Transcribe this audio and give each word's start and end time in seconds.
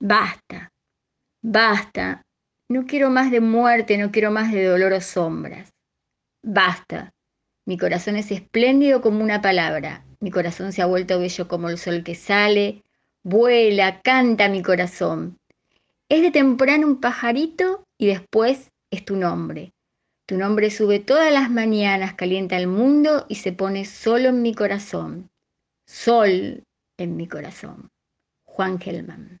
Basta, 0.00 0.72
basta. 1.42 2.22
No 2.68 2.86
quiero 2.86 3.10
más 3.10 3.30
de 3.30 3.40
muerte, 3.40 3.98
no 3.98 4.12
quiero 4.12 4.30
más 4.30 4.52
de 4.52 4.64
dolor 4.64 4.92
o 4.92 5.00
sombras. 5.00 5.72
Basta. 6.42 7.12
Mi 7.66 7.76
corazón 7.76 8.16
es 8.16 8.30
espléndido 8.30 9.00
como 9.00 9.24
una 9.24 9.42
palabra. 9.42 10.04
Mi 10.20 10.30
corazón 10.30 10.72
se 10.72 10.82
ha 10.82 10.86
vuelto 10.86 11.18
bello 11.18 11.48
como 11.48 11.68
el 11.68 11.78
sol 11.78 12.04
que 12.04 12.14
sale. 12.14 12.84
Vuela, 13.24 14.00
canta 14.02 14.48
mi 14.48 14.62
corazón. 14.62 15.38
Es 16.08 16.22
de 16.22 16.30
temprano 16.30 16.86
un 16.86 17.00
pajarito 17.00 17.84
y 17.98 18.06
después 18.06 18.70
es 18.90 19.04
tu 19.04 19.16
nombre. 19.16 19.72
Tu 20.26 20.36
nombre 20.36 20.70
sube 20.70 21.00
todas 21.00 21.32
las 21.32 21.50
mañanas, 21.50 22.14
calienta 22.14 22.56
el 22.56 22.68
mundo 22.68 23.26
y 23.28 23.36
se 23.36 23.52
pone 23.52 23.84
solo 23.84 24.28
en 24.28 24.42
mi 24.42 24.54
corazón. 24.54 25.30
Sol 25.86 26.64
en 26.98 27.16
mi 27.16 27.26
corazón. 27.26 27.90
Juan 28.44 28.78
Gelman. 28.78 29.37